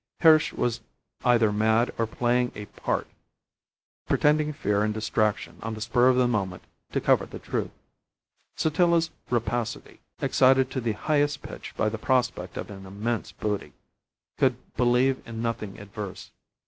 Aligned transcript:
Hirsch 0.21 0.51
was 0.51 0.81
either 1.23 1.51
mad 1.53 1.93
or 1.99 2.07
playing 2.07 2.51
a 2.55 2.65
part 2.65 3.05
pretending 4.07 4.51
fear 4.51 4.83
and 4.83 4.91
distraction 4.91 5.59
on 5.61 5.75
the 5.75 5.81
spur 5.81 6.09
of 6.09 6.15
the 6.15 6.27
moment 6.27 6.63
to 6.93 6.99
cover 6.99 7.27
the 7.27 7.37
truth. 7.37 7.69
Sotillo's 8.57 9.11
rapacity, 9.29 9.99
excited 10.19 10.71
to 10.71 10.81
the 10.81 10.93
highest 10.93 11.43
pitch 11.43 11.75
by 11.77 11.87
the 11.87 11.99
prospect 11.99 12.57
of 12.57 12.71
an 12.71 12.87
immense 12.87 13.31
booty, 13.31 13.73
could 14.39 14.57
believe 14.75 15.21
in 15.27 15.39
nothing 15.43 15.79
adverse. 15.79 16.31